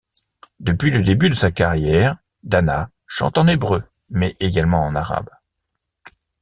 Depuis 0.59 0.89
le 0.89 1.03
début 1.03 1.29
de 1.29 1.35
sa 1.35 1.51
carrière, 1.51 2.17
Dana 2.41 2.89
chante 3.05 3.37
en 3.37 3.45
hébreu, 3.47 3.83
mais 4.09 4.35
également 4.39 4.81
en 4.83 4.95
arabe. 4.95 5.29